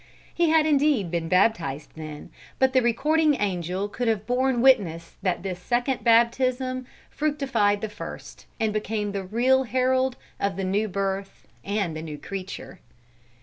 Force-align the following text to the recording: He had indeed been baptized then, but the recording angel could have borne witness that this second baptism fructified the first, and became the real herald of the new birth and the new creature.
He 0.33 0.49
had 0.49 0.65
indeed 0.65 1.11
been 1.11 1.29
baptized 1.29 1.91
then, 1.95 2.31
but 2.57 2.73
the 2.73 2.81
recording 2.81 3.35
angel 3.35 3.87
could 3.87 4.07
have 4.07 4.25
borne 4.25 4.59
witness 4.59 5.15
that 5.21 5.43
this 5.43 5.59
second 5.59 6.03
baptism 6.03 6.87
fructified 7.11 7.81
the 7.81 7.87
first, 7.89 8.47
and 8.59 8.73
became 8.73 9.11
the 9.11 9.23
real 9.23 9.61
herald 9.65 10.17
of 10.39 10.55
the 10.55 10.63
new 10.63 10.87
birth 10.87 11.47
and 11.63 11.95
the 11.95 12.01
new 12.01 12.17
creature. 12.17 12.79